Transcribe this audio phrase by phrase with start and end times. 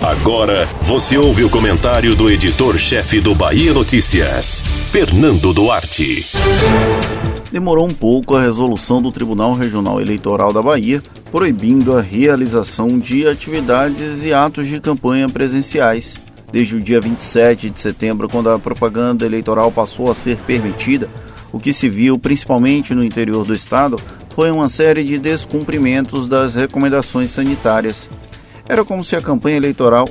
[0.00, 6.26] Agora você ouve o comentário do editor-chefe do Bahia Notícias, Fernando Duarte.
[7.52, 13.26] Demorou um pouco a resolução do Tribunal Regional Eleitoral da Bahia proibindo a realização de
[13.26, 16.14] atividades e atos de campanha presenciais.
[16.50, 21.08] Desde o dia 27 de setembro, quando a propaganda eleitoral passou a ser permitida,
[21.52, 23.96] o que se viu principalmente no interior do estado
[24.34, 28.08] foi uma série de descumprimentos das recomendações sanitárias.
[28.70, 30.08] Era como se a campanha eleitoral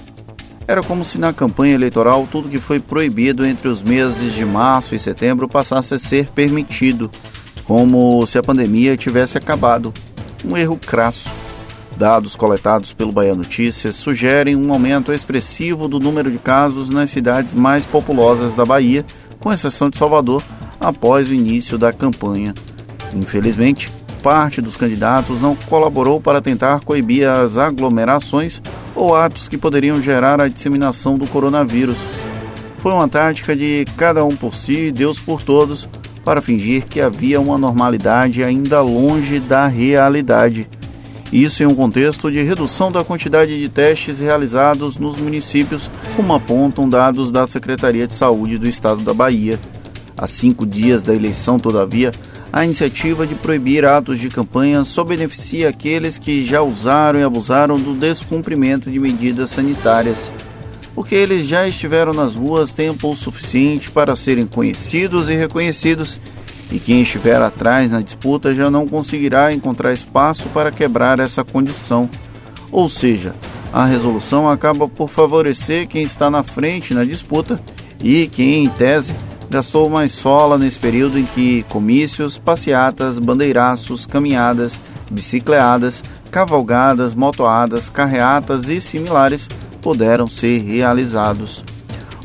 [0.68, 4.93] era como se na campanha eleitoral tudo que foi proibido entre os meses de março
[4.93, 7.10] e setembro passasse a ser permitido,
[7.64, 9.93] como se a pandemia tivesse acabado.
[10.43, 11.29] Um erro crasso.
[11.96, 17.54] Dados coletados pelo Bahia Notícias sugerem um aumento expressivo do número de casos nas cidades
[17.54, 19.06] mais populosas da Bahia,
[19.39, 20.43] com exceção de Salvador,
[20.82, 22.54] após o início da campanha.
[23.15, 23.87] Infelizmente,
[24.19, 28.61] parte dos candidatos não colaborou para tentar coibir as aglomerações
[28.95, 31.97] ou atos que poderiam gerar a disseminação do coronavírus.
[32.80, 35.89] Foi uma tática de cada um por si, Deus por todos,
[36.23, 40.67] para fingir que havia uma normalidade ainda longe da realidade.
[41.31, 46.89] Isso em um contexto de redução da quantidade de testes realizados nos municípios, como apontam
[46.89, 49.59] dados da Secretaria de Saúde do Estado da Bahia.
[50.17, 52.11] Há cinco dias da eleição, todavia,
[52.52, 57.75] a iniciativa de proibir atos de campanha só beneficia aqueles que já usaram e abusaram
[57.75, 60.31] do descumprimento de medidas sanitárias,
[60.95, 66.20] porque eles já estiveram nas ruas tempo suficiente para serem conhecidos e reconhecidos,
[66.72, 72.09] e quem estiver atrás na disputa já não conseguirá encontrar espaço para quebrar essa condição.
[72.72, 73.33] Ou seja,
[73.72, 77.59] a resolução acaba por favorecer quem está na frente na disputa
[78.03, 79.14] e quem, em tese,
[79.50, 88.70] gastou mais sola nesse período em que comícios, passeatas, bandeiraços, caminhadas, bicicleadas, cavalgadas, motoadas, carreatas
[88.70, 89.47] e similares
[89.81, 91.64] puderam ser realizados.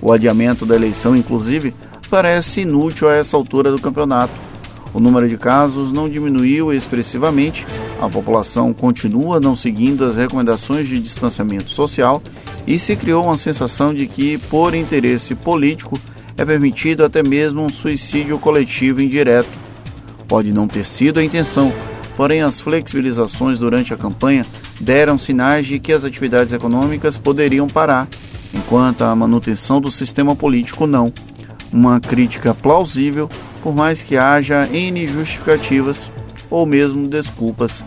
[0.03, 1.75] O adiamento da eleição, inclusive,
[2.11, 4.33] parece inútil a essa altura do campeonato.
[4.93, 7.67] O número de casos não diminuiu expressivamente,
[8.01, 12.23] a população continua não seguindo as recomendações de distanciamento social
[12.67, 15.99] e se criou uma sensação de que, por interesse político,
[16.37, 19.49] é permitido até mesmo um suicídio coletivo indireto.
[20.27, 21.73] Pode não ter sido a intenção,
[22.17, 24.45] porém as flexibilizações durante a campanha
[24.81, 28.09] deram sinais de que as atividades econômicas poderiam parar,
[28.53, 31.13] enquanto a manutenção do sistema político não.
[31.73, 33.29] Uma crítica plausível,
[33.63, 36.11] por mais que haja N justificativas
[36.51, 37.83] ou mesmo desculpas.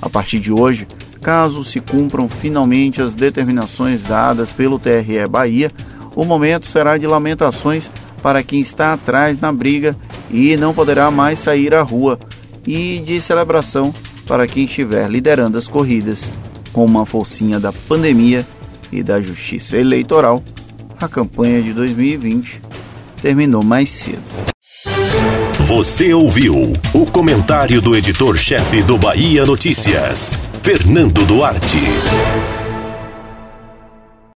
[0.00, 0.86] A partir de hoje,
[1.20, 5.70] caso se cumpram finalmente as determinações dadas pelo TRE Bahia,
[6.14, 7.90] o momento será de lamentações
[8.22, 9.96] para quem está atrás na briga
[10.30, 12.18] e não poderá mais sair à rua,
[12.66, 13.92] e de celebração
[14.26, 16.30] para quem estiver liderando as corridas.
[16.72, 18.46] Com uma forcinha da pandemia
[18.90, 20.42] e da justiça eleitoral,
[21.00, 22.60] a campanha de 2020
[23.20, 24.22] terminou mais cedo.
[25.66, 32.61] Você ouviu o comentário do editor-chefe do Bahia Notícias, Fernando Duarte.